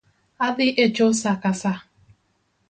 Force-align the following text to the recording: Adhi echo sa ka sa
Adhi 0.45 0.67
echo 0.85 1.07
sa 1.21 1.33
ka 1.41 1.51
sa 1.61 1.73